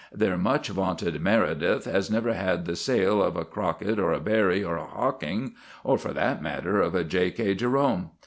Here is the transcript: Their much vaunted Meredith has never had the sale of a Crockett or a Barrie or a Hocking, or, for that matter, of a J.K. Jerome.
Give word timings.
Their 0.11 0.35
much 0.35 0.67
vaunted 0.69 1.21
Meredith 1.21 1.85
has 1.85 2.09
never 2.09 2.33
had 2.33 2.65
the 2.65 2.75
sale 2.75 3.21
of 3.21 3.35
a 3.35 3.45
Crockett 3.45 3.99
or 3.99 4.11
a 4.13 4.19
Barrie 4.19 4.63
or 4.63 4.75
a 4.77 4.87
Hocking, 4.87 5.53
or, 5.83 5.95
for 5.99 6.11
that 6.11 6.41
matter, 6.41 6.81
of 6.81 6.95
a 6.95 7.03
J.K. 7.03 7.53
Jerome. 7.53 8.09